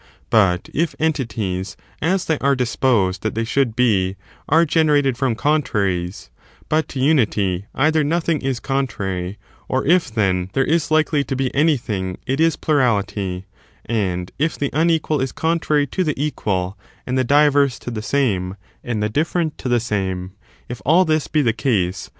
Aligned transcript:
But 0.31 0.67
if 0.73 0.95
entities— 0.97 1.77
as 2.01 2.23
JJSt^SlSty. 2.25 2.25
they 2.25 2.37
are 2.39 2.55
disposed 2.55 3.21
that 3.21 3.35
they 3.35 3.43
should 3.43 3.75
be— 3.75 4.15
are 4.49 4.65
generated 4.65 5.15
from 5.15 5.35
contraries, 5.35 6.31
but 6.69 6.87
to 6.87 6.99
unity 6.99 7.67
either 7.75 8.03
nothing 8.03 8.41
is 8.41 8.59
con 8.59 8.87
trary, 8.87 9.35
or 9.67 9.85
if, 9.85 10.09
then, 10.11 10.49
there 10.53 10.63
is 10.65 10.89
likely 10.89 11.23
to 11.25 11.35
be 11.35 11.53
anything, 11.53 12.17
it 12.25 12.39
is 12.39 12.57
pliu^ity; 12.57 13.43
and 13.85 14.31
if 14.39 14.57
the 14.57 14.71
unequal 14.73 15.21
is 15.21 15.31
contrary 15.31 15.85
to 15.85 16.03
the 16.03 16.19
equal, 16.19 16.79
and 17.05 17.15
the 17.15 17.23
diverse 17.23 17.77
to 17.77 17.91
the 17.91 18.01
same, 18.01 18.55
and 18.83 19.03
the 19.03 19.07
different 19.09 19.55
to 19.59 19.69
the 19.69 19.79
same— 19.79 20.31
if 20.67 20.81
all 20.83 21.05
this 21.05 21.27
be 21.27 21.43
the 21.43 21.53
case, 21.53 21.59
892 21.61 21.61
THE 21.61 21.61
METAPHTSICS 21.61 21.61
OF 21.61 21.69
ARISTOTLE. 21.85 21.93
[bOOK 21.93 22.07
XOL. 22.07 22.09